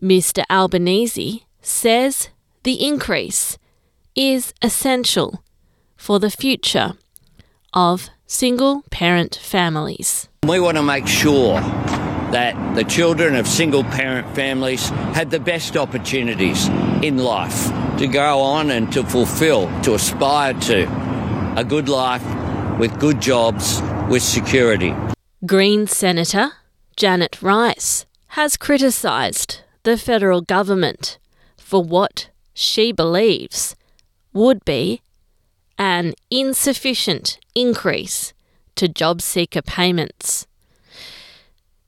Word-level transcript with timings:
Mr. 0.02 0.42
Albanese 0.50 1.44
says 1.60 2.30
the 2.62 2.84
increase 2.84 3.58
is 4.14 4.52
essential 4.62 5.42
for 5.96 6.18
the 6.18 6.30
future 6.30 6.92
of 7.72 8.10
single 8.26 8.82
parent 8.90 9.38
families. 9.42 10.28
We 10.46 10.60
want 10.60 10.76
to 10.76 10.82
make 10.82 11.06
sure 11.06 11.60
that 12.32 12.74
the 12.74 12.84
children 12.84 13.34
of 13.34 13.46
single 13.46 13.84
parent 13.84 14.34
families 14.34 14.88
have 15.14 15.30
the 15.30 15.40
best 15.40 15.76
opportunities 15.76 16.68
in 17.02 17.18
life 17.18 17.68
to 17.98 18.06
go 18.06 18.40
on 18.40 18.70
and 18.70 18.92
to 18.92 19.04
fulfill, 19.04 19.66
to 19.82 19.94
aspire 19.94 20.54
to 20.54 21.54
a 21.56 21.64
good 21.64 21.88
life 21.88 22.24
with 22.78 22.98
good 22.98 23.20
jobs, 23.20 23.82
with 24.08 24.22
security. 24.22 24.94
Green 25.44 25.86
Senator 25.86 26.52
Janet 26.96 27.42
Rice 27.42 28.06
has 28.28 28.56
criticised 28.56 29.60
the 29.82 29.96
federal 29.96 30.40
government 30.40 31.18
for 31.56 31.82
what 31.82 32.30
she 32.54 32.92
believes 32.92 33.76
would 34.32 34.64
be 34.64 35.02
an 35.78 36.14
insufficient 36.30 37.38
increase 37.54 38.32
to 38.76 38.88
job 38.88 39.20
seeker 39.20 39.62
payments. 39.62 40.46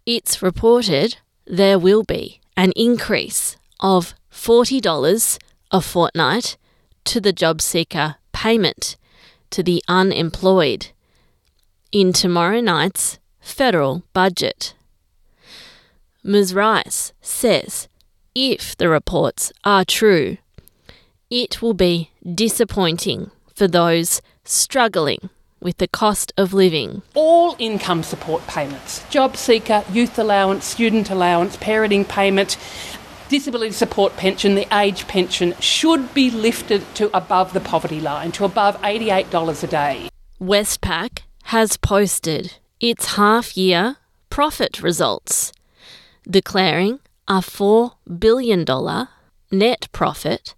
It's 0.06 0.42
reported 0.42 1.16
there 1.46 1.78
will 1.78 2.02
be 2.02 2.40
an 2.56 2.72
increase 2.76 3.56
of 3.80 4.14
$40 4.32 5.38
a 5.70 5.80
fortnight 5.80 6.56
to 7.04 7.20
the 7.20 7.32
job 7.32 7.60
seeker 7.60 8.16
payment 8.32 8.96
to 9.50 9.62
the 9.62 9.82
unemployed 9.88 10.88
in 11.92 12.12
tomorrow 12.12 12.60
night's 12.60 13.18
federal 13.40 14.02
budget. 14.12 14.74
Ms. 16.22 16.54
Rice 16.54 17.12
says 17.20 17.88
if 18.34 18.76
the 18.76 18.88
reports 18.88 19.52
are 19.64 19.84
true, 19.84 20.38
it 21.34 21.60
will 21.60 21.74
be 21.74 22.10
disappointing 22.32 23.28
for 23.56 23.66
those 23.66 24.22
struggling 24.44 25.30
with 25.60 25.78
the 25.78 25.88
cost 25.88 26.32
of 26.36 26.54
living. 26.54 27.02
All 27.14 27.56
income 27.58 28.04
support 28.04 28.46
payments, 28.46 29.02
job 29.10 29.36
seeker, 29.36 29.82
youth 29.90 30.16
allowance, 30.16 30.64
student 30.64 31.10
allowance, 31.10 31.56
parenting 31.56 32.08
payment, 32.08 32.56
disability 33.28 33.72
support 33.72 34.16
pension, 34.16 34.54
the 34.54 34.68
age 34.72 35.08
pension 35.08 35.56
should 35.58 36.14
be 36.14 36.30
lifted 36.30 36.82
to 36.94 37.10
above 37.16 37.52
the 37.52 37.60
poverty 37.60 38.00
line, 38.00 38.30
to 38.30 38.44
above 38.44 38.80
$88 38.82 39.64
a 39.64 39.66
day. 39.66 40.08
Westpac 40.40 41.22
has 41.54 41.76
posted 41.76 42.58
its 42.78 43.16
half 43.16 43.56
year 43.56 43.96
profit 44.30 44.80
results, 44.80 45.52
declaring 46.30 47.00
a 47.26 47.38
$4 47.38 47.90
billion 48.20 48.64
net 49.50 49.88
profit, 49.90 50.54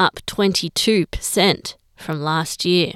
up 0.00 0.18
22% 0.26 1.74
from 1.94 2.22
last 2.22 2.64
year. 2.64 2.94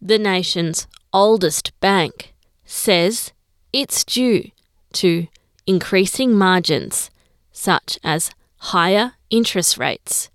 The 0.00 0.18
nation's 0.18 0.88
oldest 1.12 1.78
bank 1.80 2.34
says 2.64 3.32
it's 3.72 4.02
due 4.04 4.50
to 4.94 5.28
increasing 5.66 6.34
margins 6.34 7.10
such 7.52 7.98
as 8.02 8.30
higher 8.56 9.12
interest 9.30 9.76
rates 9.76 10.30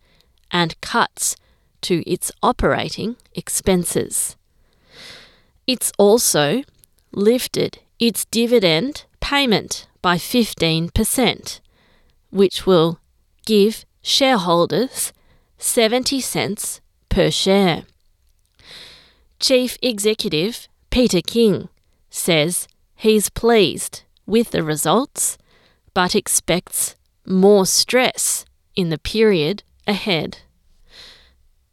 and 0.52 0.80
cuts 0.82 1.36
to 1.82 2.08
its 2.10 2.32
operating 2.44 3.16
expenses. 3.34 4.36
It's 5.66 5.92
also 5.98 6.64
lifted 7.12 7.80
its 8.00 8.26
dividend 8.26 9.06
payment 9.20 9.88
by 10.02 10.18
15%, 10.18 11.60
which 12.30 12.66
will 12.66 13.00
give 13.46 13.86
shareholders 14.01 15.13
70 15.57 16.22
cents 16.22 16.81
per 17.10 17.30
share. 17.30 17.84
Chief 19.40 19.78
Executive 19.81 20.68
Peter 20.90 21.22
King 21.22 21.69
says 22.10 22.68
he's 22.96 23.30
pleased 23.30 24.04
with 24.25 24.51
the 24.51 24.63
results 24.63 25.38
but 25.94 26.16
expects 26.16 26.96
more 27.25 27.66
stress 27.66 28.46
in 28.75 28.90
the 28.90 28.98
period 28.98 29.63
ahead. 29.88 30.40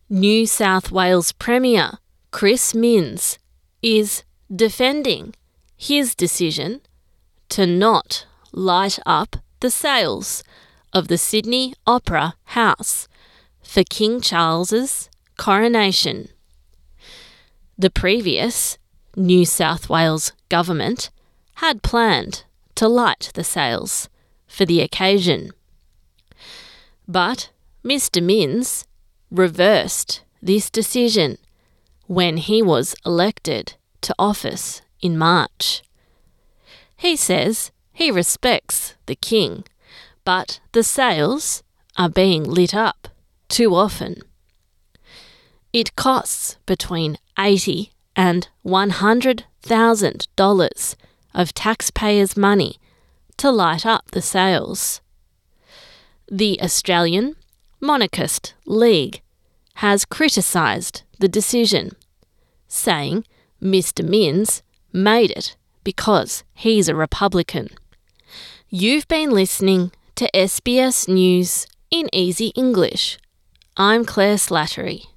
New 0.09 0.47
South 0.47 0.91
Wales 0.91 1.33
Premier 1.33 1.99
Chris 2.31 2.75
Minns 2.75 3.39
is 3.83 4.23
defending 4.55 5.35
his 5.77 6.15
decision 6.15 6.81
to 7.49 7.67
not 7.67 8.27
light 8.53 8.99
up 9.05 9.37
the 9.61 9.71
sails 9.71 10.43
of 10.97 11.09
the 11.09 11.19
Sydney 11.19 11.75
Opera 11.87 12.37
House 12.57 13.07
for 13.63 13.85
King 13.85 14.19
Charles's 14.23 15.11
coronation. 15.37 16.31
The 17.77 17.91
previous 17.91 18.79
New 19.15 19.45
South 19.45 19.91
Wales 19.91 20.33
government 20.49 21.11
had 21.57 21.83
planned 21.83 22.45
to 22.77 22.89
light 22.89 23.31
the 23.35 23.45
sails 23.45 24.09
for 24.47 24.65
the 24.65 24.81
occasion. 24.81 25.51
But 27.07 27.51
Mr. 27.85 28.23
Minns 28.23 28.87
reversed 29.31 30.23
this 30.41 30.71
decision 30.71 31.37
when 32.07 32.39
he 32.39 32.63
was 32.63 32.95
elected 33.05 33.75
to 34.01 34.15
office 34.19 34.81
in 35.03 35.19
March. 35.19 35.83
He 36.97 37.17
says 37.17 37.71
he 37.93 38.11
respects 38.11 38.95
the 39.05 39.15
King, 39.15 39.65
but 40.27 40.59
the 40.73 40.83
sails 40.83 41.63
are 41.97 42.11
being 42.11 42.43
lit 42.43 42.75
up 42.75 43.09
too 43.49 43.75
often. 43.75 44.17
It 45.73 45.95
costs 45.95 46.59
between 46.67 47.17
eighty 47.39 47.93
and 48.17 48.49
one 48.63 48.91
hundred 48.91 49.45
thousand 49.63 50.27
dollars 50.35 50.97
of 51.33 51.55
taxpayers' 51.55 52.37
money 52.37 52.77
to 53.37 53.53
light 53.53 53.87
up 53.87 54.11
the 54.11 54.21
sails. 54.21 55.01
The 56.29 56.61
Australian 56.61 57.37
Monarchist 57.81 58.55
League 58.67 59.23
has 59.75 60.05
criticised 60.05 61.03
the 61.21 61.29
decision, 61.29 61.93
saying 62.67 63.25
Mr. 63.63 64.03
Minns 64.05 64.65
made 64.93 65.31
it 65.31 65.57
because 65.85 66.43
he's 66.53 66.89
a 66.89 66.97
Republican. 66.97 67.69
You've 68.69 69.07
been 69.07 69.31
listening 69.31 69.93
to 70.17 70.31
SBS 70.33 71.09
News 71.09 71.67
in 71.91 72.09
Easy 72.11 72.47
English. 72.57 73.19
I'm 73.77 74.07
Claire 74.07 74.37
Slattery. 74.39 75.16